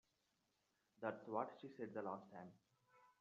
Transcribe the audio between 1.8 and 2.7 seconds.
the last time.